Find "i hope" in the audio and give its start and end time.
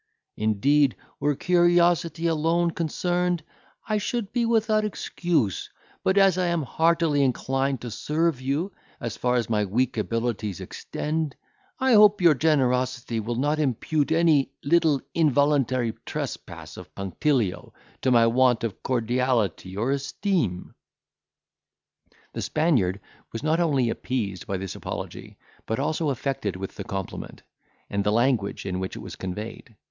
11.79-12.19